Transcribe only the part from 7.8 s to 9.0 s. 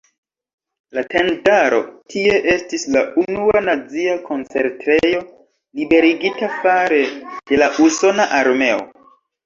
usona armeo.